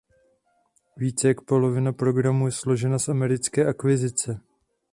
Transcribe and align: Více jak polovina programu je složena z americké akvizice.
Více 0.97 1.27
jak 1.27 1.41
polovina 1.41 1.93
programu 1.93 2.45
je 2.45 2.51
složena 2.51 2.99
z 2.99 3.09
americké 3.09 3.65
akvizice. 3.67 4.39